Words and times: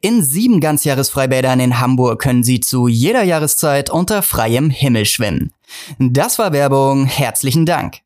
In 0.00 0.22
sieben 0.22 0.60
Ganzjahresfreibädern 0.60 1.60
in 1.60 1.80
Hamburg 1.80 2.20
können 2.20 2.42
Sie 2.42 2.60
zu 2.60 2.88
jeder 2.88 3.22
Jahreszeit 3.22 3.90
unter 3.90 4.22
freiem 4.22 4.70
Himmel 4.70 5.04
schwimmen. 5.04 5.52
Das 5.98 6.38
war 6.38 6.52
Werbung. 6.52 7.06
Herzlichen 7.06 7.66
Dank. 7.66 7.98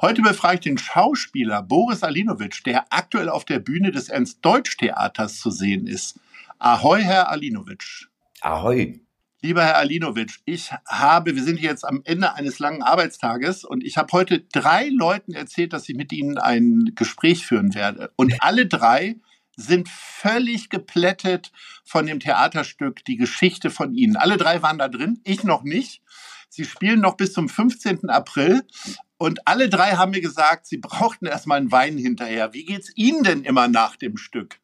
Heute 0.00 0.22
befrage 0.22 0.54
ich 0.54 0.60
den 0.60 0.78
Schauspieler 0.78 1.62
Boris 1.62 2.02
Alinovic, 2.02 2.64
der 2.64 2.86
aktuell 2.90 3.28
auf 3.28 3.44
der 3.44 3.60
Bühne 3.60 3.92
des 3.92 4.08
Ernst-Deutsch-Theaters 4.08 5.38
zu 5.38 5.50
sehen 5.50 5.86
ist. 5.86 6.18
Ahoi, 6.58 7.02
Herr 7.02 7.30
Alinovic. 7.30 8.08
Ahoi. 8.40 9.00
Lieber 9.42 9.64
Herr 9.64 9.76
Alinovic, 9.76 10.40
ich 10.44 10.70
habe, 10.88 11.34
wir 11.34 11.42
sind 11.42 11.60
jetzt 11.60 11.84
am 11.84 12.02
Ende 12.04 12.34
eines 12.34 12.60
langen 12.60 12.82
Arbeitstages 12.82 13.64
und 13.64 13.82
ich 13.82 13.96
habe 13.96 14.12
heute 14.12 14.40
drei 14.52 14.88
Leuten 14.88 15.34
erzählt, 15.34 15.72
dass 15.72 15.88
ich 15.88 15.96
mit 15.96 16.12
ihnen 16.12 16.38
ein 16.38 16.92
Gespräch 16.94 17.44
führen 17.44 17.74
werde. 17.74 18.12
Und 18.16 18.34
alle 18.40 18.66
drei 18.66 19.16
sind 19.56 19.88
völlig 19.88 20.70
geplättet 20.70 21.52
von 21.84 22.06
dem 22.06 22.20
Theaterstück 22.20 23.04
Die 23.04 23.16
Geschichte 23.16 23.70
von 23.70 23.94
Ihnen. 23.94 24.16
Alle 24.16 24.36
drei 24.36 24.62
waren 24.62 24.78
da 24.78 24.88
drin, 24.88 25.20
ich 25.24 25.44
noch 25.44 25.62
nicht. 25.62 26.02
Sie 26.48 26.64
spielen 26.64 27.00
noch 27.00 27.16
bis 27.16 27.32
zum 27.32 27.48
15. 27.48 28.10
April 28.10 28.62
und 29.16 29.46
alle 29.46 29.68
drei 29.68 29.92
haben 29.92 30.10
mir 30.10 30.20
gesagt, 30.20 30.66
sie 30.66 30.78
brauchten 30.78 31.26
erstmal 31.26 31.58
einen 31.58 31.72
Wein 31.72 31.96
hinterher. 31.96 32.52
Wie 32.52 32.64
geht's 32.64 32.92
Ihnen 32.94 33.22
denn 33.22 33.44
immer 33.44 33.68
nach 33.68 33.96
dem 33.96 34.16
Stück? 34.16 34.58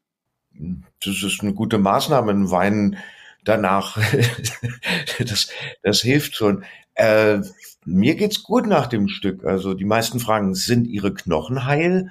Das 0.53 1.23
ist 1.23 1.41
eine 1.43 1.55
gute 1.55 1.79
Maßnahme, 1.79 2.33
ein 2.33 2.51
Wein 2.51 2.99
danach. 3.45 3.97
das, 5.19 5.49
das 5.83 6.01
hilft 6.01 6.35
schon. 6.35 6.65
Äh, 6.95 7.39
mir 7.85 8.17
geht's 8.17 8.43
gut 8.43 8.67
nach 8.67 8.89
dem 8.89 9.09
Stück. 9.09 9.45
Also 9.45 9.75
die 9.75 9.85
meisten 9.85 10.21
fragen, 10.21 10.55
sind 10.55 10.87
Ihre 10.87 11.15
Knochen 11.15 11.65
heil? 11.65 12.11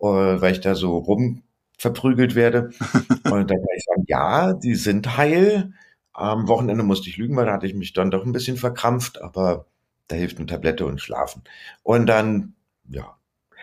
Äh, 0.00 0.06
weil 0.06 0.52
ich 0.52 0.60
da 0.60 0.74
so 0.74 0.98
rum 0.98 1.44
verprügelt 1.76 2.34
werde. 2.34 2.70
Und 3.24 3.50
dann 3.50 3.58
kann 3.58 3.76
ich 3.76 3.84
sagen, 3.84 4.04
ja, 4.06 4.52
die 4.52 4.74
sind 4.74 5.16
heil. 5.16 5.72
Am 6.12 6.48
Wochenende 6.48 6.84
musste 6.84 7.08
ich 7.08 7.16
lügen, 7.16 7.36
weil 7.36 7.46
da 7.46 7.54
hatte 7.54 7.66
ich 7.66 7.74
mich 7.74 7.92
dann 7.92 8.10
doch 8.10 8.24
ein 8.24 8.32
bisschen 8.32 8.56
verkrampft, 8.56 9.20
aber 9.20 9.66
da 10.08 10.16
hilft 10.16 10.38
eine 10.38 10.46
Tablette 10.46 10.86
und 10.86 11.00
Schlafen. 11.00 11.42
Und 11.82 12.06
dann, 12.06 12.54
ja, 12.88 13.16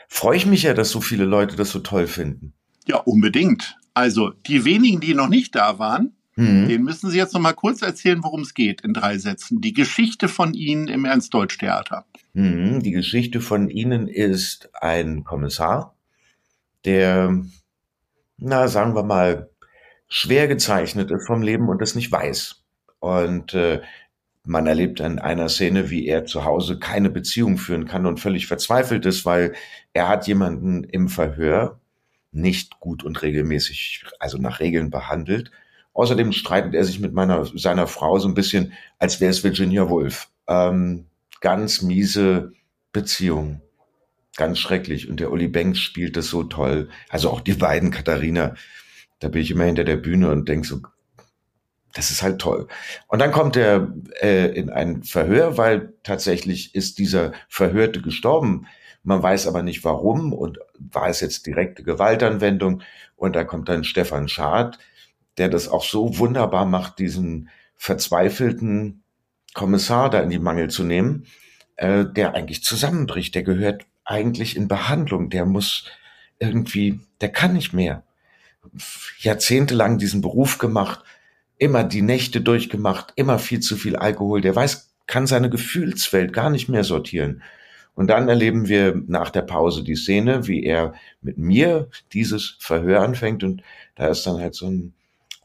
freue 0.08 0.38
ich 0.38 0.46
mich 0.46 0.64
ja, 0.64 0.74
dass 0.74 0.90
so 0.90 1.02
viele 1.02 1.26
Leute 1.26 1.56
das 1.56 1.72
so 1.72 1.80
toll 1.80 2.08
finden. 2.08 2.54
Ja, 2.86 2.98
unbedingt. 2.98 3.78
Also 3.94 4.30
die 4.30 4.66
wenigen, 4.66 5.00
die 5.00 5.14
noch 5.14 5.30
nicht 5.30 5.56
da 5.56 5.80
waren, 5.80 6.14
mhm. 6.36 6.68
denen 6.68 6.84
müssen 6.84 7.10
Sie 7.10 7.18
jetzt 7.18 7.34
noch 7.34 7.42
mal 7.42 7.54
kurz 7.54 7.82
erzählen, 7.82 8.24
worum 8.24 8.42
es 8.42 8.54
geht 8.54 8.82
in 8.82 8.94
drei 8.94 9.18
Sätzen. 9.18 9.62
Die 9.62 9.74
Geschichte 9.74 10.28
von 10.28 10.54
Ihnen 10.54 10.88
im 10.88 11.06
Ernst-Deutsch-Theater. 11.06 12.06
Mhm. 12.34 12.82
Die 12.82 12.92
Geschichte 12.92 13.42
von 13.42 13.70
Ihnen 13.70 14.08
ist 14.08 14.70
ein 14.82 15.24
Kommissar, 15.24 15.96
der, 16.86 17.44
na, 18.42 18.68
sagen 18.68 18.96
wir 18.96 19.04
mal, 19.04 19.50
schwer 20.10 20.48
gezeichnet 20.48 21.12
ist 21.12 21.28
vom 21.28 21.42
Leben 21.42 21.70
und 21.70 21.82
das 21.82 21.96
nicht 21.96 22.12
weiß. 22.12 22.64
Und 23.00 23.54
äh, 23.54 23.82
man 24.44 24.66
erlebt 24.66 25.00
an 25.00 25.20
einer 25.20 25.48
Szene, 25.48 25.90
wie 25.90 26.08
er 26.08 26.26
zu 26.26 26.44
Hause 26.44 26.80
keine 26.80 27.10
Beziehung 27.10 27.58
führen 27.58 27.86
kann 27.86 28.06
und 28.06 28.20
völlig 28.20 28.48
verzweifelt 28.48 29.06
ist, 29.06 29.26
weil 29.26 29.54
er 29.94 30.08
hat 30.08 30.28
jemanden 30.28 30.84
im 30.84 31.08
Verhör 31.08 31.80
nicht 32.32 32.80
gut 32.80 33.04
und 33.04 33.22
regelmäßig, 33.22 34.06
also 34.20 34.38
nach 34.38 34.60
Regeln 34.60 34.90
behandelt. 34.90 35.52
Außerdem 35.94 36.32
streitet 36.32 36.74
er 36.74 36.84
sich 36.84 37.00
mit 37.00 37.14
meiner, 37.14 37.46
seiner 37.46 37.86
Frau 37.86 38.18
so 38.18 38.28
ein 38.28 38.34
bisschen, 38.34 38.74
als 38.98 39.22
wäre 39.22 39.32
es 39.32 39.44
Virginia 39.44 39.90
Woolf. 39.90 40.30
Ähm, 40.48 41.06
ganz 41.42 41.82
miese 41.82 42.54
Beziehung. 42.92 43.62
Ganz 44.38 44.60
schrecklich. 44.60 45.10
Und 45.10 45.20
der 45.20 45.32
Uli 45.32 45.48
Banks 45.48 45.80
spielt 45.80 46.16
das 46.16 46.28
so 46.28 46.44
toll. 46.44 46.90
Also 47.10 47.30
auch 47.30 47.42
die 47.42 47.54
beiden, 47.54 47.92
Katharina. 47.92 48.56
Da 49.20 49.28
bin 49.28 49.42
ich 49.42 49.52
immer 49.52 49.66
hinter 49.66 49.84
der 49.84 49.98
Bühne 49.98 50.32
und 50.32 50.50
denk 50.50 50.66
so, 50.66 50.82
das 51.94 52.12
ist 52.12 52.24
halt 52.24 52.40
toll. 52.40 52.68
Und 53.08 53.20
dann 53.20 53.32
kommt 53.32 53.58
er 53.58 53.94
äh, 54.22 54.48
in 54.48 54.70
ein 54.70 55.04
Verhör, 55.04 55.58
weil 55.58 55.94
tatsächlich 56.04 56.74
ist 56.74 57.00
dieser 57.00 57.34
Verhörte 57.50 58.02
gestorben. 58.02 58.68
Man 59.04 59.22
weiß 59.22 59.48
aber 59.48 59.64
nicht 59.64 59.84
warum 59.84 60.34
und 60.34 60.60
war 60.80 61.10
es 61.10 61.20
jetzt 61.22 61.46
direkte 61.46 61.84
Gewaltanwendung. 61.84 62.82
Und 63.16 63.36
da 63.36 63.44
kommt 63.44 63.68
dann 63.68 63.84
Stefan 63.84 64.28
Schad, 64.30 64.80
der 65.38 65.50
das 65.50 65.68
auch 65.68 65.84
so 65.84 66.18
wunderbar 66.18 66.66
macht, 66.66 67.00
diesen 67.00 67.50
verzweifelten 67.76 69.04
Kommissar 69.54 70.10
da 70.10 70.22
in 70.22 70.30
die 70.30 70.40
Mangel 70.40 70.70
zu 70.70 70.84
nehmen, 70.84 71.26
äh, 71.76 72.06
der 72.06 72.36
eigentlich 72.36 72.64
zusammenbricht. 72.64 73.36
Der 73.36 73.44
gehört 73.44 73.86
eigentlich 74.06 74.56
in 74.56 74.68
Behandlung. 74.68 75.30
Der 75.30 75.46
muss 75.46 75.86
irgendwie, 76.40 77.00
der 77.22 77.30
kann 77.30 77.54
nicht 77.54 77.74
mehr. 77.74 78.04
Jahrzehntelang 79.20 79.98
diesen 79.98 80.22
Beruf 80.22 80.58
gemacht 80.58 81.04
immer 81.62 81.84
die 81.84 82.02
Nächte 82.02 82.42
durchgemacht, 82.42 83.14
immer 83.16 83.38
viel 83.38 83.60
zu 83.60 83.76
viel 83.76 83.96
Alkohol. 83.96 84.42
Der 84.42 84.56
weiß, 84.56 84.96
kann 85.06 85.28
seine 85.28 85.48
Gefühlswelt 85.48 86.34
gar 86.34 86.50
nicht 86.50 86.70
mehr 86.70 86.84
sortieren. 86.84 87.44
Und 87.94 88.08
dann 88.08 88.28
erleben 88.28 88.68
wir 88.68 89.00
nach 89.06 89.30
der 89.30 89.44
Pause 89.44 89.84
die 89.84 89.96
Szene, 89.96 90.48
wie 90.48 90.64
er 90.64 90.96
mit 91.22 91.38
mir 91.38 91.88
dieses 92.14 92.58
Verhör 92.60 93.02
anfängt. 93.04 93.44
Und 93.44 93.62
da 93.94 94.08
ist 94.08 94.26
dann 94.26 94.40
halt 94.40 94.56
so 94.56 94.66
ein 94.66 94.96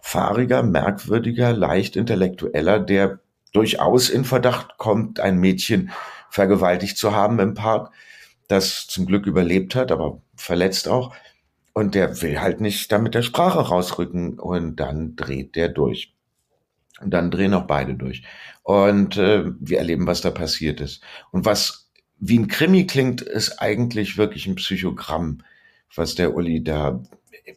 fahriger, 0.00 0.62
merkwürdiger, 0.62 1.52
leicht 1.52 1.96
intellektueller, 1.96 2.80
der 2.80 3.18
durchaus 3.52 4.08
in 4.08 4.24
Verdacht 4.24 4.78
kommt, 4.78 5.20
ein 5.20 5.36
Mädchen 5.36 5.90
vergewaltigt 6.30 6.96
zu 6.96 7.14
haben 7.14 7.38
im 7.40 7.52
Park, 7.52 7.90
das 8.48 8.86
zum 8.86 9.06
Glück 9.06 9.26
überlebt 9.26 9.74
hat, 9.74 9.90
aber 9.92 10.22
verletzt 10.36 10.88
auch. 10.88 11.14
Und 11.72 11.94
der 11.94 12.22
will 12.22 12.40
halt 12.40 12.60
nicht 12.60 12.90
da 12.90 12.98
mit 12.98 13.14
der 13.14 13.22
Sprache 13.22 13.58
rausrücken 13.58 14.38
und 14.38 14.76
dann 14.76 15.16
dreht 15.16 15.56
der 15.56 15.68
durch. 15.68 16.14
Und 17.00 17.10
dann 17.10 17.30
drehen 17.30 17.52
auch 17.52 17.66
beide 17.66 17.94
durch. 17.94 18.22
Und 18.62 19.18
äh, 19.18 19.44
wir 19.60 19.78
erleben, 19.78 20.06
was 20.06 20.22
da 20.22 20.30
passiert 20.30 20.80
ist. 20.80 21.02
Und 21.30 21.44
was 21.44 21.90
wie 22.18 22.38
ein 22.38 22.48
Krimi 22.48 22.86
klingt, 22.86 23.20
ist 23.20 23.58
eigentlich 23.60 24.16
wirklich 24.16 24.46
ein 24.46 24.54
Psychogramm, 24.54 25.42
was 25.94 26.14
der 26.14 26.34
Uli 26.34 26.64
da 26.64 27.02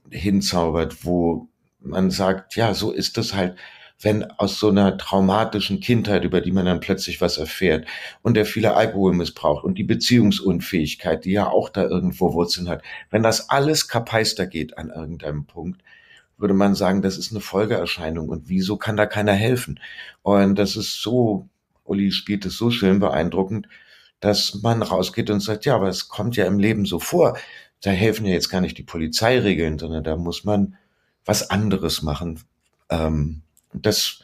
hinzaubert, 0.09 1.05
wo 1.05 1.47
man 1.79 2.11
sagt, 2.11 2.55
ja, 2.55 2.73
so 2.73 2.91
ist 2.91 3.17
es 3.17 3.33
halt 3.33 3.55
wenn 4.01 4.23
aus 4.31 4.59
so 4.59 4.69
einer 4.69 4.97
traumatischen 4.97 5.81
Kindheit, 5.81 6.23
über 6.23 6.41
die 6.41 6.51
man 6.51 6.65
dann 6.65 6.79
plötzlich 6.79 7.19
was 7.19 7.37
erfährt 7.37 7.85
und 8.21 8.35
der 8.35 8.45
viele 8.45 8.75
Alkohol 8.75 9.13
missbraucht 9.13 9.63
und 9.63 9.77
die 9.77 9.83
Beziehungsunfähigkeit, 9.83 11.25
die 11.25 11.31
ja 11.31 11.47
auch 11.47 11.69
da 11.69 11.83
irgendwo 11.83 12.33
Wurzeln 12.33 12.69
hat, 12.69 12.81
wenn 13.09 13.23
das 13.23 13.49
alles 13.49 13.87
kapeister 13.87 14.47
geht 14.47 14.77
an 14.77 14.89
irgendeinem 14.89 15.45
Punkt, 15.45 15.81
würde 16.37 16.53
man 16.53 16.75
sagen, 16.75 17.01
das 17.01 17.17
ist 17.17 17.31
eine 17.31 17.41
Folgeerscheinung 17.41 18.29
und 18.29 18.47
wieso 18.47 18.77
kann 18.77 18.95
da 18.95 19.05
keiner 19.05 19.33
helfen? 19.33 19.79
Und 20.21 20.55
das 20.55 20.77
ist 20.77 21.01
so, 21.01 21.49
Uli 21.83 22.11
spielt 22.11 22.45
es 22.45 22.57
so 22.57 22.71
schön 22.71 22.99
beeindruckend, 22.99 23.67
dass 24.21 24.61
man 24.61 24.81
rausgeht 24.81 25.29
und 25.29 25.41
sagt, 25.41 25.65
ja, 25.65 25.75
aber 25.75 25.89
es 25.89 26.07
kommt 26.07 26.37
ja 26.37 26.45
im 26.45 26.59
Leben 26.59 26.85
so 26.85 26.99
vor. 26.99 27.37
Da 27.81 27.91
helfen 27.91 28.25
ja 28.25 28.33
jetzt 28.33 28.49
gar 28.49 28.61
nicht 28.61 28.77
die 28.77 28.83
Polizeiregeln, 28.83 29.79
sondern 29.79 30.03
da 30.03 30.15
muss 30.15 30.43
man 30.45 30.77
was 31.25 31.49
anderes 31.49 32.01
machen. 32.01 32.41
Ähm, 32.89 33.41
das 33.73 34.23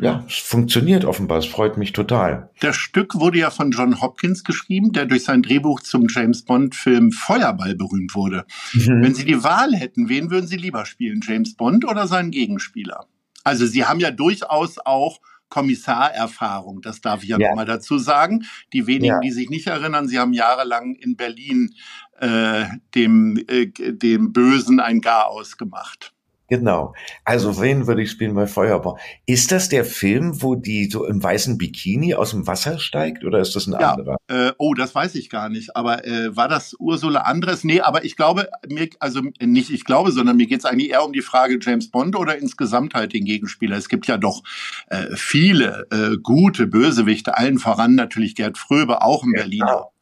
ja, 0.00 0.24
es 0.28 0.36
funktioniert 0.36 1.04
offenbar. 1.04 1.38
Es 1.38 1.46
freut 1.46 1.76
mich 1.76 1.92
total. 1.92 2.50
Das 2.60 2.76
Stück 2.76 3.16
wurde 3.16 3.38
ja 3.38 3.50
von 3.50 3.72
John 3.72 4.00
Hopkins 4.00 4.44
geschrieben, 4.44 4.92
der 4.92 5.06
durch 5.06 5.24
sein 5.24 5.42
Drehbuch 5.42 5.80
zum 5.80 6.06
James 6.08 6.44
Bond-Film 6.44 7.10
Feuerball 7.10 7.74
berühmt 7.74 8.14
wurde. 8.14 8.44
Mhm. 8.74 9.02
Wenn 9.02 9.14
Sie 9.14 9.24
die 9.24 9.42
Wahl 9.42 9.74
hätten, 9.74 10.08
wen 10.08 10.30
würden 10.30 10.46
Sie 10.46 10.56
lieber 10.56 10.86
spielen, 10.86 11.20
James 11.26 11.56
Bond 11.56 11.84
oder 11.84 12.06
seinen 12.06 12.30
Gegenspieler? 12.30 13.06
Also 13.42 13.66
Sie 13.66 13.84
haben 13.84 13.98
ja 13.98 14.10
durchaus 14.10 14.78
auch 14.78 15.20
Kommissarerfahrung, 15.48 16.82
das 16.82 17.00
darf 17.00 17.22
ich 17.22 17.30
ja, 17.30 17.38
ja. 17.38 17.48
nochmal 17.48 17.64
dazu 17.64 17.98
sagen. 17.98 18.44
Die 18.72 18.86
wenigen, 18.86 19.14
ja. 19.14 19.20
die 19.20 19.30
sich 19.30 19.48
nicht 19.48 19.66
erinnern, 19.66 20.06
Sie 20.06 20.18
haben 20.18 20.32
jahrelang 20.32 20.94
in 20.94 21.16
Berlin 21.16 21.74
äh, 22.20 22.66
dem, 22.94 23.42
äh, 23.48 23.66
dem 23.66 24.32
Bösen 24.32 24.78
ein 24.78 25.00
Garaus 25.00 25.56
gemacht. 25.56 26.12
Genau. 26.50 26.94
Also 27.24 27.60
wen 27.60 27.86
würde 27.86 28.02
ich 28.02 28.10
spielen 28.10 28.34
bei 28.34 28.46
Feuerball? 28.46 28.94
Ist 29.26 29.52
das 29.52 29.68
der 29.68 29.84
Film, 29.84 30.40
wo 30.42 30.54
die 30.54 30.88
so 30.90 31.04
im 31.04 31.22
weißen 31.22 31.58
Bikini 31.58 32.14
aus 32.14 32.30
dem 32.30 32.46
Wasser 32.46 32.78
steigt 32.78 33.22
oder 33.22 33.38
ist 33.38 33.54
das 33.54 33.66
ein 33.66 33.78
Ja, 33.78 33.92
anderer? 33.92 34.16
äh, 34.28 34.52
oh, 34.56 34.72
das 34.72 34.94
weiß 34.94 35.14
ich 35.16 35.28
gar 35.28 35.50
nicht. 35.50 35.76
Aber 35.76 36.06
äh, 36.06 36.34
war 36.34 36.48
das 36.48 36.74
Ursula 36.78 37.20
Andres? 37.20 37.64
Nee, 37.64 37.82
aber 37.82 38.04
ich 38.06 38.16
glaube, 38.16 38.48
mir, 38.66 38.88
also 38.98 39.20
nicht 39.40 39.70
ich 39.70 39.84
glaube, 39.84 40.10
sondern 40.10 40.38
mir 40.38 40.46
geht 40.46 40.60
es 40.60 40.64
eigentlich 40.64 40.90
eher 40.90 41.04
um 41.04 41.12
die 41.12 41.20
Frage 41.20 41.58
James 41.60 41.90
Bond 41.90 42.16
oder 42.16 42.38
insgesamt 42.38 42.94
halt 42.94 43.12
den 43.12 43.26
Gegenspieler. 43.26 43.76
Es 43.76 43.90
gibt 43.90 44.06
ja 44.06 44.16
doch 44.16 44.42
äh, 44.88 45.04
viele 45.16 45.86
äh, 45.90 46.16
gute 46.22 46.66
Bösewichte, 46.66 47.36
allen 47.36 47.58
voran 47.58 47.94
natürlich 47.94 48.34
Gerd 48.34 48.56
Fröbe, 48.56 49.02
auch 49.02 49.22
ein 49.22 49.32
Ja, 49.36 49.42
Berliner. 49.42 49.66
klar. 49.66 49.92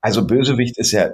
Also 0.00 0.26
Bösewicht 0.26 0.76
ist 0.78 0.90
ja, 0.90 1.10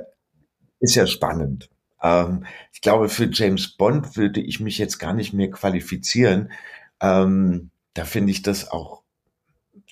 ist 0.81 0.95
ja 0.95 1.07
spannend. 1.07 1.69
Ähm, 2.05 2.45
ich 2.73 2.83
glaube, 2.83 3.09
für 3.09 3.29
James 3.33 3.69
Bond 3.77 4.17
würde 4.17 4.41
ich 4.41 4.61
mich 4.61 4.79
jetzt 4.79 4.99
gar 4.99 5.15
nicht 5.15 5.33
mehr 5.33 5.51
qualifizieren. 5.51 6.53
Ähm, 7.01 7.71
da 7.95 8.05
finde 8.05 8.31
ich 8.31 8.43
das 8.43 8.71
auch, 8.71 9.03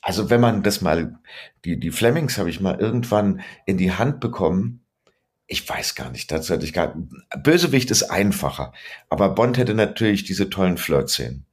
also 0.02 0.30
wenn 0.30 0.40
man 0.40 0.62
das 0.62 0.82
mal, 0.82 1.18
die, 1.64 1.80
die 1.80 1.90
Flemings 1.90 2.38
habe 2.38 2.50
ich 2.50 2.60
mal 2.60 2.78
irgendwann 2.78 3.40
in 3.66 3.78
die 3.78 3.92
Hand 3.92 4.20
bekommen. 4.20 4.84
Ich 5.46 5.68
weiß 5.68 5.94
gar 5.94 6.10
nicht, 6.10 6.30
dazu 6.30 6.52
hatte 6.52 6.64
ich 6.64 6.72
gar, 6.72 6.94
Bösewicht 7.42 7.90
ist 7.90 8.04
einfacher, 8.04 8.72
aber 9.08 9.30
Bond 9.30 9.58
hätte 9.58 9.74
natürlich 9.74 10.24
diese 10.24 10.50
tollen 10.50 10.76
Flirt-Szenen. 10.76 11.46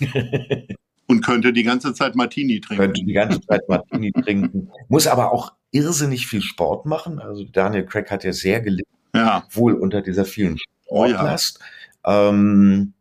Und 1.06 1.22
könnte 1.22 1.52
die 1.52 1.62
ganze 1.62 1.92
Zeit 1.94 2.14
Martini 2.14 2.60
trinken. 2.60 2.84
könnte 2.84 3.04
die 3.04 3.12
ganze 3.12 3.40
Zeit 3.40 3.68
Martini 3.68 4.12
trinken, 4.24 4.70
muss 4.88 5.06
aber 5.06 5.32
auch 5.32 5.52
irrsinnig 5.70 6.26
viel 6.26 6.42
Sport 6.42 6.86
machen. 6.86 7.18
Also 7.18 7.44
Daniel 7.44 7.84
Craig 7.84 8.10
hat 8.10 8.24
ja 8.24 8.32
sehr 8.32 8.60
gelitten, 8.60 8.92
Ja, 9.14 9.44
wohl 9.50 9.74
unter 9.74 10.00
dieser 10.02 10.24
vielen 10.24 10.58
Oh 10.86 11.04
ja. 11.04 11.12
Sportlast. 11.14 11.58
Ähm, 12.04 12.94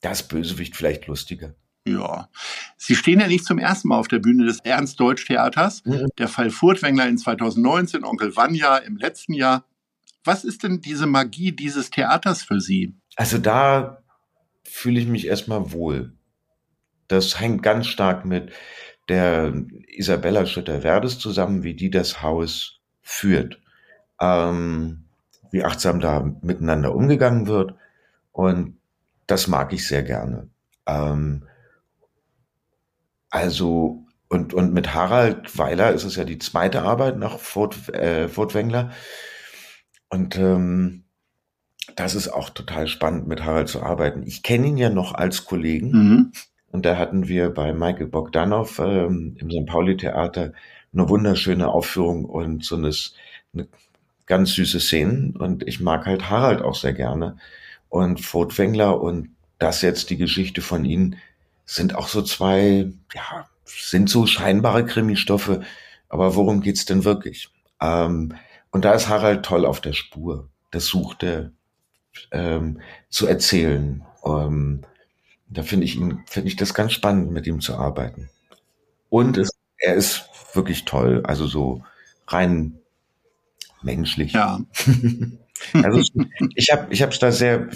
das 0.00 0.26
Bösewicht 0.26 0.76
vielleicht 0.76 1.06
lustiger. 1.06 1.54
ja. 1.86 2.28
Sie 2.76 2.96
stehen 2.96 3.20
ja 3.20 3.28
nicht 3.28 3.44
zum 3.44 3.58
ersten 3.58 3.88
Mal 3.88 3.98
auf 3.98 4.08
der 4.08 4.18
Bühne 4.18 4.46
des 4.46 4.60
Ernst-Deutsch-Theaters. 4.60 5.84
Mhm. 5.84 6.08
Der 6.18 6.28
Fall 6.28 6.50
Furtwängler 6.50 7.06
in 7.08 7.18
2019, 7.18 8.04
Onkel 8.04 8.34
Vanya 8.36 8.78
im 8.78 8.96
letzten 8.96 9.34
Jahr. 9.34 9.64
Was 10.24 10.44
ist 10.44 10.62
denn 10.64 10.80
diese 10.80 11.06
Magie 11.06 11.52
dieses 11.52 11.90
Theaters 11.90 12.42
für 12.42 12.60
Sie? 12.60 12.94
Also 13.16 13.38
da 13.38 14.02
fühle 14.64 15.00
ich 15.00 15.06
mich 15.06 15.26
erstmal 15.26 15.72
wohl. 15.72 16.12
Das 17.08 17.40
hängt 17.40 17.62
ganz 17.62 17.86
stark 17.86 18.24
mit 18.24 18.52
der 19.08 19.52
Isabella 19.88 20.46
Schütter-Werdes 20.46 21.18
zusammen, 21.18 21.62
wie 21.62 21.74
die 21.74 21.90
das 21.90 22.22
Haus 22.22 22.80
führt. 23.02 23.60
Ähm, 24.20 25.06
wie 25.50 25.64
achtsam 25.64 26.00
da 26.00 26.32
miteinander 26.42 26.94
umgegangen 26.94 27.46
wird. 27.46 27.74
Und 28.32 28.78
das 29.26 29.48
mag 29.48 29.72
ich 29.72 29.86
sehr 29.86 30.02
gerne. 30.02 30.48
Ähm, 30.86 31.44
also, 33.30 34.04
und, 34.28 34.54
und 34.54 34.72
mit 34.72 34.94
Harald 34.94 35.56
Weiler 35.58 35.92
ist 35.92 36.04
es 36.04 36.16
ja 36.16 36.24
die 36.24 36.38
zweite 36.38 36.82
Arbeit 36.82 37.18
nach 37.18 37.38
Furt, 37.38 37.88
äh, 37.94 38.28
Furtwängler. 38.28 38.90
Und 40.08 40.36
ähm, 40.36 41.04
das 41.96 42.14
ist 42.14 42.28
auch 42.28 42.50
total 42.50 42.86
spannend, 42.88 43.26
mit 43.26 43.44
Harald 43.44 43.68
zu 43.68 43.82
arbeiten. 43.82 44.22
Ich 44.24 44.42
kenne 44.42 44.68
ihn 44.68 44.76
ja 44.76 44.90
noch 44.90 45.14
als 45.14 45.44
Kollegen. 45.44 45.90
Mhm. 45.90 46.32
Und 46.72 46.86
da 46.86 46.96
hatten 46.96 47.28
wir 47.28 47.50
bei 47.50 47.72
Michael 47.72 48.06
Bogdanov 48.06 48.78
ähm, 48.78 49.36
im 49.38 49.50
St. 49.50 49.66
Pauli-Theater 49.66 50.52
eine 50.92 51.08
wunderschöne 51.08 51.68
Aufführung 51.68 52.24
und 52.24 52.64
so 52.64 52.76
eine, 52.76 52.92
eine 53.54 53.68
ganz 54.30 54.54
süße 54.54 54.80
Szenen. 54.80 55.36
Und 55.36 55.66
ich 55.66 55.80
mag 55.80 56.06
halt 56.06 56.30
Harald 56.30 56.62
auch 56.62 56.76
sehr 56.76 56.94
gerne. 56.94 57.36
Und 57.88 58.20
Furtwängler 58.24 59.00
und 59.00 59.30
das 59.58 59.82
jetzt 59.82 60.08
die 60.08 60.16
Geschichte 60.16 60.62
von 60.62 60.84
ihnen 60.86 61.16
sind 61.66 61.94
auch 61.94 62.08
so 62.08 62.22
zwei, 62.22 62.90
ja, 63.12 63.48
sind 63.64 64.08
so 64.08 64.26
scheinbare 64.26 64.86
Krimistoffe. 64.86 65.62
Aber 66.08 66.36
worum 66.36 66.60
geht's 66.62 66.84
denn 66.84 67.04
wirklich? 67.04 67.50
Ähm, 67.82 68.34
und 68.70 68.84
da 68.84 68.94
ist 68.94 69.08
Harald 69.08 69.44
toll 69.44 69.66
auf 69.66 69.80
der 69.80 69.92
Spur. 69.92 70.48
Das 70.70 70.86
sucht 70.86 71.24
er 71.24 71.50
ähm, 72.30 72.80
zu 73.08 73.26
erzählen. 73.26 74.02
Ähm, 74.24 74.82
da 75.48 75.64
finde 75.64 75.86
ich 75.86 75.96
ihn, 75.96 76.22
finde 76.26 76.48
ich 76.48 76.56
das 76.56 76.72
ganz 76.72 76.92
spannend, 76.92 77.32
mit 77.32 77.48
ihm 77.48 77.60
zu 77.60 77.74
arbeiten. 77.74 78.30
Und 79.08 79.36
es, 79.36 79.50
er 79.78 79.94
ist 79.94 80.28
wirklich 80.54 80.84
toll, 80.84 81.22
also 81.24 81.48
so 81.48 81.82
rein 82.28 82.79
menschlich. 83.82 84.32
Ja. 84.32 84.60
Also 85.74 86.00
ich 86.54 86.72
habe, 86.72 86.86
ich 86.90 87.02
habe 87.02 87.12
es 87.12 87.18
da 87.18 87.30
sehr, 87.30 87.68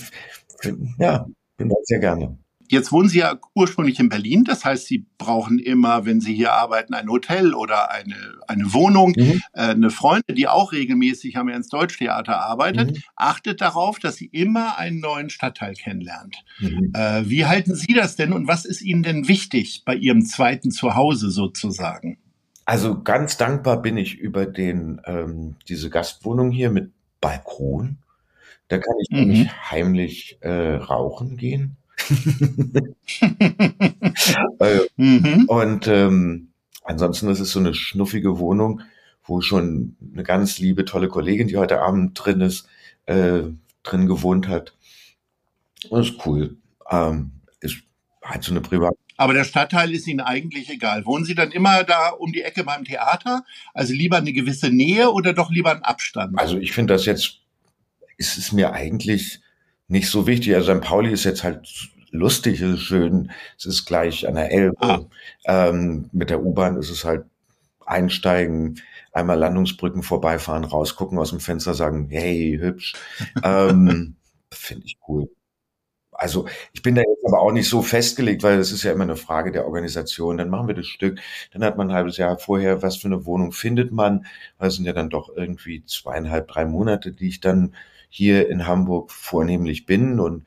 ja, 0.99 1.27
bin 1.59 1.69
da 1.69 1.75
sehr 1.83 1.99
gerne. 1.99 2.39
Jetzt 2.71 2.93
wohnen 2.93 3.11
Sie 3.11 3.19
ja 3.19 3.39
ursprünglich 3.55 4.01
in 4.01 4.09
Berlin. 4.09 4.45
Das 4.45 4.65
heißt, 4.65 4.87
Sie 4.87 5.07
brauchen 5.19 5.59
immer, 5.59 6.07
wenn 6.07 6.21
Sie 6.23 6.35
hier 6.35 6.55
arbeiten, 6.55 6.95
ein 6.95 7.11
Hotel 7.11 7.53
oder 7.53 7.91
eine, 7.91 8.17
eine 8.49 8.73
Wohnung. 8.73 9.13
Mhm. 9.17 9.43
Äh, 9.53 9.61
eine 9.61 9.91
Freundin, 9.91 10.35
die 10.35 10.49
auch 10.49 10.73
regelmäßig 10.73 11.37
am 11.37 11.49
Ernst-Deutsch-Theater 11.49 12.41
arbeitet, 12.41 12.93
Mhm. 12.93 13.03
achtet 13.17 13.61
darauf, 13.61 13.99
dass 13.99 14.17
sie 14.17 14.27
immer 14.33 14.79
einen 14.79 15.01
neuen 15.01 15.29
Stadtteil 15.29 15.75
kennenlernt. 15.75 16.37
Mhm. 16.61 16.91
Äh, 16.95 17.29
wie 17.29 17.45
halten 17.45 17.75
Sie 17.75 17.93
das 17.93 18.17
denn 18.17 18.33
und 18.33 18.49
was 18.49 18.65
ist 18.65 18.81
Ihnen 18.81 19.03
denn 19.03 19.29
wichtig 19.29 19.83
bei 19.85 19.95
Ihrem 19.95 20.25
zweiten 20.25 20.71
Zuhause 20.71 21.31
sozusagen? 21.31 22.17
Also 22.67 23.03
ganz 23.03 23.37
dankbar 23.37 23.83
bin 23.83 23.97
ich 23.97 24.19
über 24.19 24.47
den 24.47 25.01
ähm, 25.05 25.57
diese 25.69 25.91
Gastwohnung 25.91 26.51
hier 26.51 26.71
mit 26.71 26.93
Balkon. 27.21 27.99
Da 28.69 28.79
kann 28.79 28.95
ich 29.03 29.11
Mhm. 29.11 29.19
nämlich 29.21 29.53
heimlich 29.71 30.39
äh, 30.43 30.77
rauchen 30.77 31.37
gehen. 31.37 31.77
äh, 34.61 34.81
Mhm. 34.97 35.45
Und 35.49 35.87
ähm, 35.89 36.49
ansonsten 36.85 37.29
ist 37.29 37.41
es 37.41 37.51
so 37.53 37.61
eine 37.61 37.75
schnuffige 37.75 38.39
Wohnung, 38.39 38.81
wo 39.25 39.41
schon 39.41 39.97
eine 40.13 40.23
ganz 40.23 40.59
liebe, 40.59 40.85
tolle 40.85 41.09
Kollegin, 41.09 41.49
die 41.49 41.57
heute 41.57 41.81
Abend 41.83 42.13
drin 42.23 42.41
ist, 42.41 42.69
äh, 43.07 43.43
drin 43.83 44.07
gewohnt 44.07 44.49
hat. 44.49 44.75
Das 45.91 46.09
ist 46.09 46.27
cool. 46.27 46.57
Ähm, 46.91 47.33
ist 47.61 47.77
halt 48.23 48.43
so 48.45 48.53
eine 48.53 48.61
private. 48.61 48.97
Aber 49.17 49.35
der 49.35 49.45
Stadtteil 49.45 49.93
ist 49.93 50.07
Ihnen 50.07 50.21
eigentlich 50.21 50.71
egal. 50.71 51.07
Wohnen 51.07 51.25
Sie 51.25 51.35
dann 51.35 51.53
immer 51.53 51.85
da 51.85 52.09
um 52.11 52.33
die 52.33 52.43
Ecke 52.43 52.65
beim 52.65 52.85
Theater? 52.85 53.45
Also 53.73 53.93
lieber 53.93 54.17
eine 54.17 54.33
gewisse 54.33 54.71
Nähe 54.71 55.11
oder 55.11 55.33
doch 55.33 55.51
lieber 55.51 55.71
einen 55.71 55.83
Abstand? 55.83 56.39
Also 56.39 56.59
ich 56.59 56.73
finde 56.73 56.95
das 56.95 57.07
jetzt, 57.07 57.41
ist 58.17 58.39
es 58.39 58.53
mir 58.53 58.73
eigentlich 58.73 59.41
nicht 59.89 60.09
so 60.09 60.27
wichtig. 60.27 60.55
Also 60.55 60.75
St. 60.75 60.83
Pauli 60.83 61.13
ist 61.13 61.25
jetzt 61.25 61.45
halt 61.45 61.69
lustig, 62.11 62.61
es 62.61 62.75
ist 62.75 62.83
schön, 62.83 63.31
es 63.59 63.67
ist 63.67 63.85
gleich 63.85 64.27
an 64.27 64.35
der 64.35 64.51
Elbe. 64.51 64.77
Ah. 64.81 65.01
Ähm, 65.47 66.09
mit 66.13 66.31
der 66.31 66.43
U-Bahn 66.43 66.77
ist 66.77 66.91
es 66.91 67.05
halt 67.05 67.25
einsteigen, 67.87 68.81
einmal 69.13 69.39
Landungsbrücken 69.39 70.03
vorbeifahren, 70.03 70.65
rausgucken 70.65 71.19
aus 71.19 71.31
dem 71.31 71.41
Fenster, 71.41 71.75
sagen, 71.75 72.09
hey, 72.11 72.59
hübsch. 72.61 72.95
ähm, 73.43 74.17
Finde 74.51 74.87
ich 74.87 74.97
cool. 75.09 75.29
Also 76.25 76.47
ich 76.73 76.81
bin 76.81 76.95
da 76.95 77.03
jetzt 77.03 77.23
aber 77.27 77.43
auch 77.43 77.53
nicht 77.53 77.69
so 77.69 77.83
festgelegt, 77.83 78.43
weil 78.43 78.57
das 78.57 78.73
ist 78.73 78.83
ja 78.83 78.93
immer 78.93 79.05
eine 79.05 79.17
Frage 79.17 79.53
der 79.53 79.67
Organisation. 79.67 80.39
Dann 80.39 80.49
machen 80.49 80.69
wir 80.69 80.75
das 80.75 80.87
Stück, 80.87 81.21
dann 81.53 81.63
hat 81.63 81.77
man 81.77 81.91
ein 81.91 81.95
halbes 81.95 82.17
Jahr 82.17 82.39
vorher, 82.39 82.81
was 82.81 82.97
für 82.97 83.09
eine 83.09 83.27
Wohnung 83.27 83.53
findet 83.53 83.93
man. 83.93 84.25
Das 84.59 84.77
sind 84.77 84.87
ja 84.87 84.95
dann 84.95 85.11
doch 85.11 85.29
irgendwie 85.37 85.85
zweieinhalb, 85.85 86.49
drei 86.49 86.65
Monate, 86.65 87.13
die 87.13 87.29
ich 87.29 87.41
dann 87.41 87.75
hier 88.09 88.49
in 88.49 88.67
Hamburg 88.67 89.13
vornehmlich 89.13 89.85
bin 89.85 90.19
und 90.19 90.47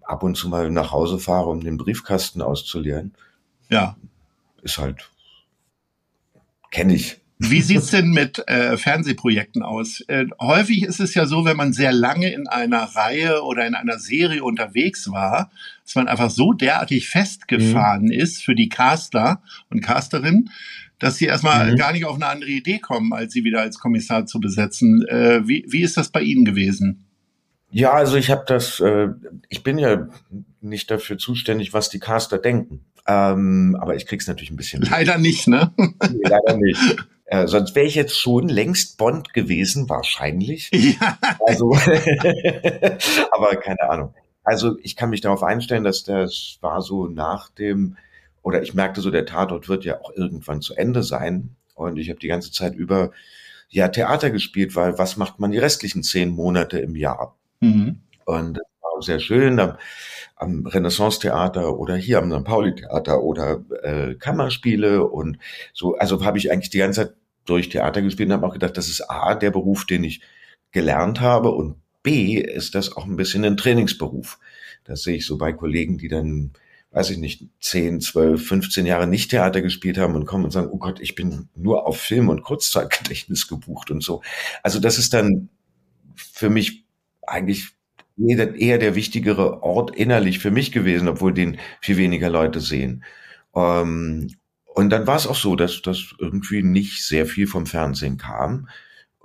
ab 0.00 0.22
und 0.22 0.36
zu 0.36 0.48
mal 0.48 0.70
nach 0.70 0.90
Hause 0.90 1.18
fahre, 1.18 1.50
um 1.50 1.60
den 1.60 1.76
Briefkasten 1.76 2.40
auszuleeren. 2.40 3.12
Ja. 3.68 3.98
Ist 4.62 4.78
halt, 4.78 5.10
kenne 6.70 6.94
ich. 6.94 7.19
Wie 7.42 7.62
sieht's 7.62 7.86
denn 7.90 8.10
mit 8.10 8.46
äh, 8.48 8.76
Fernsehprojekten 8.76 9.62
aus? 9.62 10.02
Äh, 10.08 10.26
häufig 10.38 10.82
ist 10.82 11.00
es 11.00 11.14
ja 11.14 11.24
so, 11.24 11.46
wenn 11.46 11.56
man 11.56 11.72
sehr 11.72 11.90
lange 11.90 12.30
in 12.32 12.46
einer 12.46 12.82
Reihe 12.82 13.42
oder 13.42 13.66
in 13.66 13.74
einer 13.74 13.98
Serie 13.98 14.44
unterwegs 14.44 15.10
war, 15.10 15.50
dass 15.84 15.94
man 15.94 16.06
einfach 16.06 16.28
so 16.28 16.52
derartig 16.52 17.08
festgefahren 17.08 18.10
ist 18.10 18.44
für 18.44 18.54
die 18.54 18.68
Caster 18.68 19.42
und 19.70 19.80
Casterinnen, 19.80 20.50
dass 20.98 21.16
sie 21.16 21.24
erstmal 21.24 21.72
Mhm. 21.72 21.76
gar 21.76 21.92
nicht 21.92 22.04
auf 22.04 22.16
eine 22.16 22.26
andere 22.26 22.50
Idee 22.50 22.78
kommen, 22.78 23.14
als 23.14 23.32
sie 23.32 23.42
wieder 23.42 23.62
als 23.62 23.78
Kommissar 23.78 24.26
zu 24.26 24.38
besetzen. 24.38 25.06
Äh, 25.08 25.48
wie, 25.48 25.64
wie 25.66 25.80
ist 25.82 25.96
das 25.96 26.10
bei 26.10 26.20
Ihnen 26.20 26.44
gewesen? 26.44 27.06
Ja, 27.70 27.92
also 27.92 28.16
ich 28.16 28.30
habe 28.30 28.44
das, 28.46 28.80
äh, 28.80 29.08
ich 29.48 29.62
bin 29.62 29.78
ja 29.78 30.08
nicht 30.60 30.90
dafür 30.90 31.16
zuständig, 31.16 31.72
was 31.72 31.88
die 31.88 32.00
Caster 32.00 32.36
denken. 32.36 32.80
Ähm, 33.06 33.78
aber 33.80 33.96
ich 33.96 34.04
krieg's 34.06 34.26
natürlich 34.26 34.50
ein 34.50 34.56
bisschen. 34.56 34.80
mit. 34.80 34.90
Leider 34.90 35.16
nicht, 35.16 35.48
ne? 35.48 35.72
Nee, 35.78 36.28
leider 36.28 36.58
nicht. 36.58 36.96
Äh, 37.30 37.46
sonst 37.46 37.76
wäre 37.76 37.86
ich 37.86 37.94
jetzt 37.94 38.18
schon 38.18 38.48
längst 38.48 38.98
Bond 38.98 39.32
gewesen, 39.32 39.88
wahrscheinlich. 39.88 40.68
ja. 40.74 41.16
Also, 41.46 41.72
aber 43.30 43.54
keine 43.54 43.88
Ahnung. 43.88 44.14
Also 44.42 44.76
ich 44.82 44.96
kann 44.96 45.10
mich 45.10 45.20
darauf 45.20 45.44
einstellen, 45.44 45.84
dass 45.84 46.02
das 46.02 46.58
war 46.60 46.82
so 46.82 47.06
nach 47.06 47.48
dem, 47.50 47.96
oder 48.42 48.62
ich 48.62 48.74
merkte 48.74 49.00
so, 49.00 49.12
der 49.12 49.26
Tatort 49.26 49.68
wird 49.68 49.84
ja 49.84 50.00
auch 50.00 50.10
irgendwann 50.12 50.60
zu 50.60 50.74
Ende 50.74 51.04
sein. 51.04 51.54
Und 51.76 51.98
ich 51.98 52.10
habe 52.10 52.18
die 52.18 52.26
ganze 52.26 52.50
Zeit 52.50 52.74
über 52.74 53.12
ja 53.68 53.86
Theater 53.86 54.30
gespielt, 54.30 54.74
weil 54.74 54.98
was 54.98 55.16
macht 55.16 55.38
man 55.38 55.52
die 55.52 55.58
restlichen 55.58 56.02
zehn 56.02 56.30
Monate 56.30 56.80
im 56.80 56.96
Jahr? 56.96 57.36
Mhm. 57.60 58.00
Und 58.24 58.58
es 58.58 58.82
war 58.82 59.02
sehr 59.02 59.20
schön 59.20 59.60
am, 59.60 59.76
am 60.34 60.66
Renaissance-Theater 60.66 61.78
oder 61.78 61.94
hier 61.94 62.18
am 62.18 62.32
St. 62.32 62.44
Pauli-Theater 62.44 63.22
oder 63.22 63.62
äh, 63.84 64.16
Kammerspiele 64.16 65.06
und 65.06 65.38
so. 65.72 65.94
Also 65.94 66.24
habe 66.24 66.38
ich 66.38 66.50
eigentlich 66.50 66.70
die 66.70 66.78
ganze 66.78 67.06
Zeit 67.06 67.19
durch 67.44 67.68
Theater 67.68 68.02
gespielt 68.02 68.28
und 68.28 68.34
habe 68.34 68.46
auch 68.46 68.52
gedacht, 68.52 68.76
das 68.76 68.88
ist 68.88 69.02
A, 69.10 69.34
der 69.34 69.50
Beruf, 69.50 69.84
den 69.86 70.04
ich 70.04 70.20
gelernt 70.72 71.20
habe 71.20 71.50
und 71.50 71.76
B, 72.02 72.36
ist 72.36 72.74
das 72.74 72.96
auch 72.96 73.04
ein 73.04 73.16
bisschen 73.16 73.44
ein 73.44 73.56
Trainingsberuf. 73.56 74.38
Das 74.84 75.02
sehe 75.02 75.16
ich 75.16 75.26
so 75.26 75.36
bei 75.36 75.52
Kollegen, 75.52 75.98
die 75.98 76.08
dann 76.08 76.52
weiß 76.92 77.10
ich 77.10 77.18
nicht, 77.18 77.44
10, 77.60 78.00
12, 78.00 78.46
15 78.46 78.86
Jahre 78.86 79.06
nicht 79.06 79.30
Theater 79.30 79.62
gespielt 79.62 79.96
haben 79.98 80.14
und 80.16 80.26
kommen 80.26 80.44
und 80.44 80.50
sagen, 80.50 80.70
oh 80.72 80.78
Gott, 80.78 81.00
ich 81.00 81.14
bin 81.14 81.48
nur 81.54 81.86
auf 81.86 82.00
Film 82.00 82.28
und 82.28 82.42
Kurzzeitgedächtnis 82.42 83.46
gebucht 83.46 83.90
und 83.90 84.02
so. 84.02 84.22
Also 84.62 84.80
das 84.80 84.98
ist 84.98 85.14
dann 85.14 85.48
für 86.16 86.50
mich 86.50 86.84
eigentlich 87.26 87.68
eher 88.18 88.78
der 88.78 88.94
wichtigere 88.96 89.62
Ort 89.62 89.94
innerlich 89.94 90.40
für 90.40 90.50
mich 90.50 90.72
gewesen, 90.72 91.08
obwohl 91.08 91.32
den 91.32 91.58
viel 91.80 91.96
weniger 91.96 92.28
Leute 92.28 92.60
sehen. 92.60 93.04
Ähm, 93.54 94.34
und 94.80 94.90
dann 94.90 95.06
war 95.06 95.16
es 95.16 95.26
auch 95.26 95.36
so, 95.36 95.56
dass 95.56 95.82
das 95.82 96.14
irgendwie 96.18 96.62
nicht 96.62 97.04
sehr 97.04 97.26
viel 97.26 97.46
vom 97.46 97.66
Fernsehen 97.66 98.16
kam. 98.16 98.68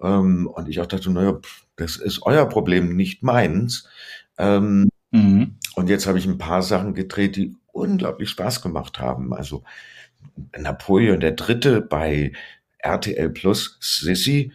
Ähm, 0.01 0.47
und 0.47 0.67
ich 0.67 0.81
auch 0.81 0.85
dachte, 0.85 1.09
naja, 1.09 1.39
das 1.77 1.95
ist 1.95 2.23
euer 2.23 2.47
Problem, 2.49 2.95
nicht 2.95 3.23
meins. 3.23 3.87
Ähm, 4.37 4.89
mhm. 5.11 5.55
Und 5.75 5.89
jetzt 5.89 6.07
habe 6.07 6.19
ich 6.19 6.25
ein 6.25 6.37
paar 6.37 6.61
Sachen 6.61 6.93
gedreht, 6.93 7.37
die 7.37 7.55
unglaublich 7.71 8.29
Spaß 8.29 8.61
gemacht 8.61 8.99
haben. 8.99 9.33
Also 9.33 9.63
Napoleon 10.57 11.21
der 11.21 11.31
Dritte 11.31 11.79
bei 11.79 12.33
RTL 12.79 13.29
Plus, 13.29 13.77
Sissy, 13.79 14.51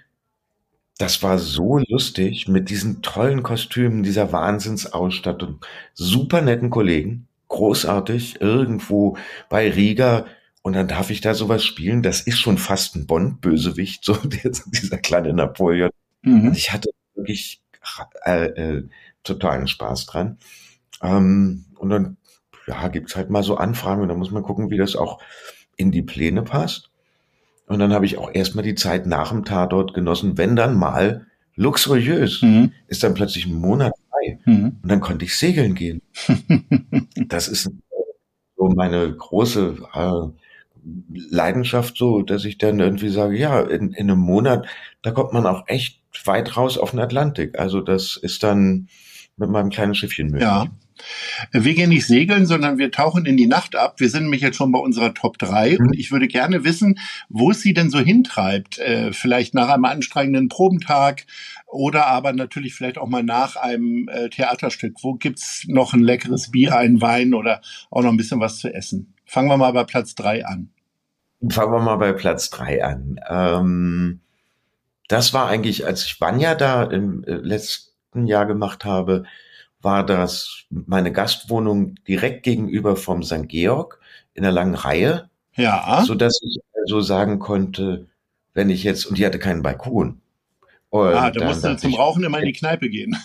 das 0.98 1.22
war 1.22 1.38
so 1.38 1.78
lustig 1.78 2.46
mit 2.46 2.68
diesen 2.68 3.00
tollen 3.00 3.42
Kostümen, 3.42 4.02
dieser 4.02 4.32
Wahnsinnsausstattung, 4.32 5.60
super 5.94 6.42
netten 6.42 6.68
Kollegen, 6.68 7.26
großartig, 7.48 8.42
irgendwo 8.42 9.16
bei 9.48 9.70
Riga. 9.70 10.26
Und 10.62 10.74
dann 10.74 10.88
darf 10.88 11.10
ich 11.10 11.20
da 11.20 11.34
sowas 11.34 11.64
spielen. 11.64 12.02
Das 12.02 12.20
ist 12.20 12.38
schon 12.38 12.58
fast 12.58 12.96
ein 12.96 13.06
Bond-Bösewicht, 13.06 14.04
so 14.04 14.16
dieser 14.16 14.98
kleine 14.98 15.32
Napoleon. 15.32 15.90
Mhm. 16.22 16.52
Ich 16.52 16.72
hatte 16.72 16.90
wirklich 17.14 17.62
äh, 18.24 18.46
äh, 18.46 18.88
totalen 19.24 19.68
Spaß 19.68 20.06
dran. 20.06 20.38
Ähm, 21.02 21.64
und 21.76 21.90
dann 21.90 22.16
ja, 22.66 22.88
gibt's 22.88 23.16
halt 23.16 23.30
mal 23.30 23.42
so 23.42 23.56
Anfragen 23.56 24.02
und 24.02 24.08
dann 24.08 24.18
muss 24.18 24.30
man 24.30 24.42
gucken, 24.42 24.70
wie 24.70 24.78
das 24.78 24.96
auch 24.96 25.20
in 25.76 25.90
die 25.90 26.02
Pläne 26.02 26.42
passt. 26.42 26.90
Und 27.66 27.78
dann 27.78 27.92
habe 27.92 28.04
ich 28.04 28.18
auch 28.18 28.30
erstmal 28.32 28.64
die 28.64 28.74
Zeit 28.74 29.06
nach 29.06 29.30
dem 29.30 29.44
Tatort 29.44 29.94
genossen, 29.94 30.36
wenn 30.36 30.56
dann 30.56 30.76
mal 30.76 31.26
luxuriös 31.56 32.42
mhm. 32.42 32.72
ist 32.88 33.02
dann 33.02 33.14
plötzlich 33.14 33.46
ein 33.46 33.54
Monat 33.54 33.92
frei. 34.10 34.38
Mhm. 34.44 34.78
Und 34.82 34.90
dann 34.90 35.00
konnte 35.00 35.24
ich 35.24 35.36
segeln 35.36 35.74
gehen. 35.74 36.02
das 37.28 37.48
ist 37.48 37.70
so 38.56 38.68
meine 38.68 39.14
große 39.14 39.76
äh, 39.94 40.49
Leidenschaft 41.12 41.96
so, 41.96 42.22
dass 42.22 42.44
ich 42.44 42.58
dann 42.58 42.80
irgendwie 42.80 43.08
sage, 43.08 43.36
ja, 43.36 43.60
in, 43.60 43.92
in 43.92 44.10
einem 44.10 44.20
Monat, 44.20 44.66
da 45.02 45.10
kommt 45.10 45.32
man 45.32 45.46
auch 45.46 45.64
echt 45.66 46.00
weit 46.24 46.56
raus 46.56 46.78
auf 46.78 46.90
den 46.90 47.00
Atlantik. 47.00 47.58
Also 47.58 47.80
das 47.80 48.16
ist 48.16 48.42
dann 48.42 48.88
mit 49.36 49.50
meinem 49.50 49.70
kleinen 49.70 49.94
Schiffchen 49.94 50.26
möglich. 50.26 50.42
Ja. 50.42 50.66
Wir 51.52 51.74
gehen 51.74 51.88
nicht 51.88 52.06
segeln, 52.06 52.44
sondern 52.44 52.76
wir 52.76 52.90
tauchen 52.90 53.24
in 53.24 53.38
die 53.38 53.46
Nacht 53.46 53.74
ab. 53.74 54.00
Wir 54.00 54.10
sind 54.10 54.24
nämlich 54.24 54.42
jetzt 54.42 54.56
schon 54.56 54.70
bei 54.70 54.78
unserer 54.78 55.14
Top 55.14 55.38
3 55.38 55.72
mhm. 55.78 55.86
und 55.86 55.98
ich 55.98 56.12
würde 56.12 56.28
gerne 56.28 56.64
wissen, 56.64 56.98
wo 57.28 57.50
es 57.50 57.62
Sie 57.62 57.72
denn 57.72 57.88
so 57.88 57.98
hintreibt. 57.98 58.78
Äh, 58.78 59.12
vielleicht 59.12 59.54
nach 59.54 59.68
einem 59.68 59.86
anstrengenden 59.86 60.48
Probentag 60.48 61.24
oder 61.66 62.06
aber 62.06 62.32
natürlich 62.32 62.74
vielleicht 62.74 62.98
auch 62.98 63.08
mal 63.08 63.22
nach 63.22 63.56
einem 63.56 64.08
äh, 64.08 64.28
Theaterstück. 64.28 64.96
Wo 65.02 65.14
gibt's 65.14 65.64
noch 65.68 65.94
ein 65.94 66.02
leckeres 66.02 66.50
Bier, 66.50 66.76
einen 66.76 67.00
Wein 67.00 67.34
oder 67.34 67.62
auch 67.90 68.02
noch 68.02 68.10
ein 68.10 68.16
bisschen 68.16 68.40
was 68.40 68.58
zu 68.58 68.72
essen? 68.72 69.14
Fangen 69.30 69.48
wir 69.48 69.56
mal 69.56 69.70
bei 69.70 69.84
Platz 69.84 70.16
3 70.16 70.44
an. 70.44 70.70
Fangen 71.50 71.72
wir 71.72 71.78
mal 71.78 71.94
bei 71.98 72.12
Platz 72.12 72.50
3 72.50 72.82
an. 72.82 73.20
Ähm, 73.28 74.20
das 75.06 75.32
war 75.32 75.46
eigentlich, 75.46 75.86
als 75.86 76.04
ich 76.04 76.20
Vanya 76.20 76.56
da 76.56 76.82
im 76.82 77.22
äh, 77.22 77.34
letzten 77.34 78.26
Jahr 78.26 78.44
gemacht 78.44 78.84
habe, 78.84 79.22
war 79.80 80.04
das 80.04 80.64
meine 80.68 81.12
Gastwohnung 81.12 81.94
direkt 82.08 82.42
gegenüber 82.42 82.96
vom 82.96 83.22
St. 83.22 83.46
Georg 83.46 84.00
in 84.34 84.42
der 84.42 84.50
langen 84.50 84.74
Reihe. 84.74 85.30
Ja. 85.54 86.02
So 86.04 86.16
dass 86.16 86.40
ich 86.42 86.58
so 86.86 87.00
sagen 87.00 87.38
konnte, 87.38 88.08
wenn 88.52 88.68
ich 88.68 88.82
jetzt, 88.82 89.06
und 89.06 89.16
die 89.16 89.24
hatte 89.24 89.38
keinen 89.38 89.62
Balkon. 89.62 90.20
Und 90.88 91.14
ah, 91.14 91.30
da 91.30 91.44
musst 91.44 91.62
du 91.62 91.76
zum 91.76 91.90
ich, 91.90 91.98
Rauchen 92.00 92.24
immer 92.24 92.40
in 92.40 92.46
die 92.46 92.52
Kneipe 92.58 92.90
gehen. 92.90 93.16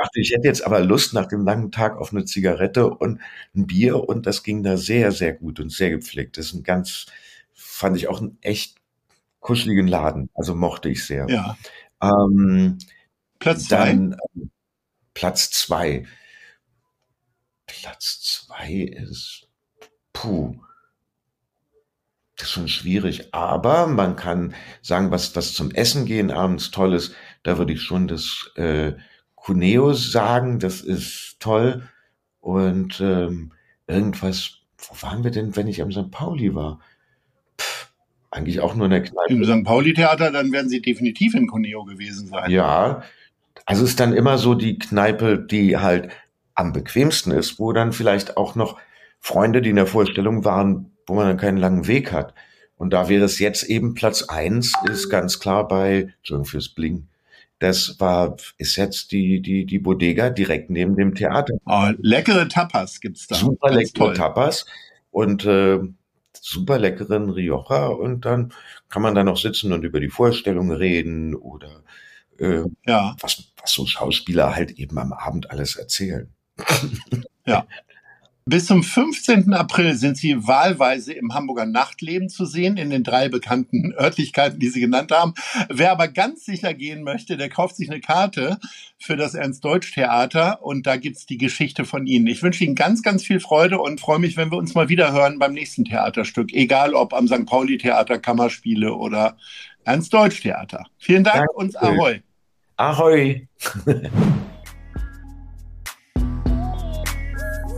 Ich 0.00 0.06
dachte, 0.06 0.20
ich 0.20 0.30
hätte 0.30 0.48
jetzt 0.48 0.64
aber 0.64 0.80
Lust 0.80 1.12
nach 1.14 1.26
dem 1.26 1.44
langen 1.44 1.70
Tag 1.70 1.96
auf 1.96 2.12
eine 2.12 2.24
Zigarette 2.24 2.88
und 2.88 3.20
ein 3.54 3.66
Bier 3.66 4.08
und 4.08 4.26
das 4.26 4.42
ging 4.42 4.62
da 4.62 4.76
sehr, 4.76 5.12
sehr 5.12 5.32
gut 5.32 5.60
und 5.60 5.70
sehr 5.70 5.90
gepflegt. 5.90 6.38
Das 6.38 6.46
ist 6.46 6.54
ein 6.54 6.62
ganz, 6.62 7.06
fand 7.54 7.96
ich 7.96 8.08
auch 8.08 8.20
einen 8.20 8.38
echt 8.40 8.76
kuscheligen 9.40 9.88
Laden. 9.88 10.30
Also 10.34 10.54
mochte 10.54 10.88
ich 10.88 11.06
sehr. 11.06 11.26
Ja. 11.28 11.56
Ähm, 12.02 12.78
Platz 13.38 13.68
zwei. 13.68 13.76
Dann, 13.86 14.16
ähm, 14.34 14.50
Platz 15.14 15.50
zwei. 15.50 16.06
Platz 17.66 18.20
zwei 18.22 18.72
ist, 18.72 19.48
puh, 20.12 20.56
das 22.36 22.48
ist 22.48 22.54
schon 22.54 22.68
schwierig. 22.68 23.34
Aber 23.34 23.86
man 23.86 24.16
kann 24.16 24.54
sagen, 24.82 25.10
was, 25.10 25.36
was 25.36 25.52
zum 25.52 25.70
Essen 25.72 26.06
gehen 26.06 26.30
abends 26.30 26.70
toll 26.70 26.94
ist, 26.94 27.14
da 27.42 27.58
würde 27.58 27.74
ich 27.74 27.82
schon 27.82 28.08
das 28.08 28.50
äh, 28.56 28.94
Cuneo 29.44 29.92
sagen, 29.92 30.58
das 30.58 30.80
ist 30.80 31.36
toll. 31.40 31.88
Und 32.40 33.00
ähm, 33.00 33.52
irgendwas, 33.86 34.58
wo 34.78 35.02
waren 35.02 35.24
wir 35.24 35.30
denn, 35.30 35.56
wenn 35.56 35.66
ich 35.66 35.82
am 35.82 35.92
St. 35.92 36.10
Pauli 36.10 36.54
war? 36.54 36.80
Pff, 37.58 37.92
eigentlich 38.30 38.60
auch 38.60 38.74
nur 38.74 38.86
in 38.86 38.92
der 38.92 39.02
Kneipe. 39.02 39.32
Im 39.32 39.44
St. 39.44 39.64
Pauli-Theater, 39.64 40.30
dann 40.30 40.52
werden 40.52 40.68
Sie 40.68 40.80
definitiv 40.80 41.34
in 41.34 41.46
Cuneo 41.46 41.84
gewesen 41.84 42.28
sein. 42.28 42.50
Ja, 42.50 43.02
also 43.66 43.84
ist 43.84 44.00
dann 44.00 44.12
immer 44.12 44.38
so 44.38 44.54
die 44.54 44.78
Kneipe, 44.78 45.38
die 45.38 45.76
halt 45.76 46.10
am 46.54 46.72
bequemsten 46.72 47.32
ist, 47.32 47.58
wo 47.58 47.72
dann 47.72 47.92
vielleicht 47.92 48.36
auch 48.36 48.54
noch 48.54 48.78
Freunde, 49.18 49.62
die 49.62 49.70
in 49.70 49.76
der 49.76 49.86
Vorstellung 49.86 50.44
waren, 50.44 50.92
wo 51.06 51.14
man 51.14 51.26
dann 51.26 51.36
keinen 51.36 51.58
langen 51.58 51.86
Weg 51.86 52.12
hat. 52.12 52.34
Und 52.76 52.92
da 52.92 53.08
wäre 53.08 53.24
es 53.24 53.38
jetzt 53.38 53.64
eben 53.64 53.94
Platz 53.94 54.22
eins, 54.22 54.72
ist 54.90 55.10
ganz 55.10 55.38
klar 55.38 55.68
bei, 55.68 56.14
Entschuldigung 56.18 56.46
fürs 56.46 56.70
Bling, 56.70 57.08
das 57.60 58.00
war, 58.00 58.36
ist 58.56 58.76
jetzt 58.76 59.12
die, 59.12 59.40
die, 59.40 59.66
die 59.66 59.78
Bodega 59.78 60.30
direkt 60.30 60.70
neben 60.70 60.96
dem 60.96 61.14
Theater. 61.14 61.54
Oh, 61.66 61.90
leckere 61.98 62.48
Tapas 62.48 63.00
gibt's 63.00 63.26
da. 63.26 63.36
Super 63.36 63.68
ganz 63.68 63.92
leckere 63.92 64.06
toll. 64.06 64.14
Tapas 64.14 64.66
und 65.10 65.44
äh, 65.44 65.78
super 66.40 66.78
leckeren 66.78 67.28
Rioja 67.28 67.88
und 67.88 68.24
dann 68.24 68.54
kann 68.88 69.02
man 69.02 69.14
da 69.14 69.24
noch 69.24 69.36
sitzen 69.36 69.72
und 69.72 69.84
über 69.84 70.00
die 70.00 70.08
Vorstellung 70.08 70.72
reden 70.72 71.34
oder 71.34 71.82
äh, 72.38 72.62
ja. 72.86 73.14
was, 73.20 73.52
was 73.60 73.72
so 73.72 73.84
Schauspieler 73.84 74.56
halt 74.56 74.72
eben 74.72 74.98
am 74.98 75.12
Abend 75.12 75.50
alles 75.50 75.76
erzählen. 75.76 76.32
Ja. 77.46 77.66
Bis 78.50 78.66
zum 78.66 78.82
15. 78.82 79.54
April 79.54 79.94
sind 79.94 80.16
sie 80.16 80.44
wahlweise 80.44 81.12
im 81.12 81.34
Hamburger 81.34 81.66
Nachtleben 81.66 82.28
zu 82.28 82.44
sehen, 82.44 82.76
in 82.76 82.90
den 82.90 83.04
drei 83.04 83.28
bekannten 83.28 83.94
Örtlichkeiten, 83.96 84.58
die 84.58 84.70
Sie 84.70 84.80
genannt 84.80 85.12
haben. 85.12 85.34
Wer 85.68 85.92
aber 85.92 86.08
ganz 86.08 86.46
sicher 86.46 86.74
gehen 86.74 87.04
möchte, 87.04 87.36
der 87.36 87.48
kauft 87.48 87.76
sich 87.76 87.88
eine 87.88 88.00
Karte 88.00 88.58
für 88.98 89.14
das 89.14 89.34
Ernst-Deutsch-Theater 89.34 90.64
und 90.64 90.84
da 90.84 90.96
gibt's 90.96 91.26
die 91.26 91.38
Geschichte 91.38 91.84
von 91.84 92.08
Ihnen. 92.08 92.26
Ich 92.26 92.42
wünsche 92.42 92.64
Ihnen 92.64 92.74
ganz, 92.74 93.04
ganz 93.04 93.22
viel 93.22 93.38
Freude 93.38 93.78
und 93.78 94.00
freue 94.00 94.18
mich, 94.18 94.36
wenn 94.36 94.50
wir 94.50 94.58
uns 94.58 94.74
mal 94.74 94.88
wieder 94.88 95.12
hören 95.12 95.38
beim 95.38 95.52
nächsten 95.52 95.84
Theaterstück, 95.84 96.52
egal 96.52 96.94
ob 96.94 97.14
am 97.14 97.28
St. 97.28 97.46
Pauli-Theater, 97.46 98.18
Kammerspiele 98.18 98.92
oder 98.92 99.36
Ernst-Deutsch-Theater. 99.84 100.86
Vielen 100.98 101.22
Dank 101.22 101.36
Danke. 101.36 101.52
und 101.52 101.80
Ahoi. 101.80 102.22
Ahoi! 102.76 103.46